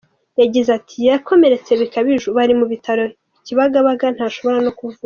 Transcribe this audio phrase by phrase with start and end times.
[0.41, 3.03] Yagize ati “Yakomeretse bikabije, ubu ari mu bitaro
[3.45, 4.99] Kibagabaga ntashobora no kuvuga.